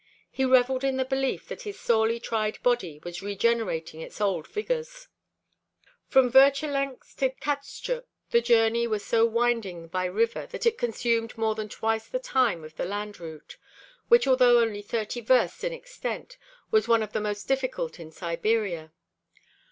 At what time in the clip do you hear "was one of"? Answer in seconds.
16.71-17.13